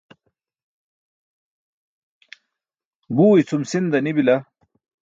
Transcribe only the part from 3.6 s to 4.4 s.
sinda nibila